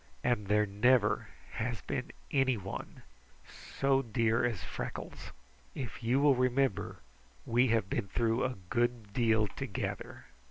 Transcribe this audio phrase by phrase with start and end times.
[0.23, 3.03] And there never has been anyone
[3.77, 5.31] so dear as Freckles.
[5.75, 6.97] If you will remember,
[7.45, 10.25] we have been through a good deal together.